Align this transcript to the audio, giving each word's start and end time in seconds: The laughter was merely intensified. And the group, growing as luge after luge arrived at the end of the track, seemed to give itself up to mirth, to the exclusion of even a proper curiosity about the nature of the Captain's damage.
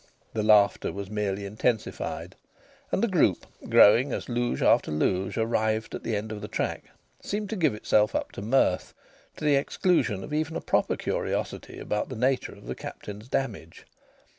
The 0.33 0.41
laughter 0.41 0.91
was 0.91 1.11
merely 1.11 1.45
intensified. 1.45 2.35
And 2.91 3.03
the 3.03 3.07
group, 3.07 3.45
growing 3.69 4.11
as 4.13 4.27
luge 4.29 4.63
after 4.63 4.89
luge 4.89 5.37
arrived 5.37 5.93
at 5.93 6.01
the 6.01 6.15
end 6.15 6.31
of 6.31 6.41
the 6.41 6.47
track, 6.47 6.85
seemed 7.21 7.51
to 7.51 7.55
give 7.55 7.75
itself 7.75 8.15
up 8.15 8.31
to 8.31 8.41
mirth, 8.41 8.95
to 9.37 9.45
the 9.45 9.53
exclusion 9.57 10.23
of 10.23 10.33
even 10.33 10.55
a 10.55 10.59
proper 10.61 10.97
curiosity 10.97 11.77
about 11.77 12.09
the 12.09 12.15
nature 12.15 12.53
of 12.53 12.65
the 12.65 12.73
Captain's 12.73 13.27
damage. 13.29 13.85